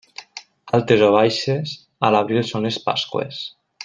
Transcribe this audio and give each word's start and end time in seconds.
Altes 0.77 1.03
o 1.07 1.09
baixes, 1.17 1.75
a 2.09 2.13
l'abril 2.15 2.45
són 2.53 2.67
les 2.69 2.81
Pasqües. 2.87 3.43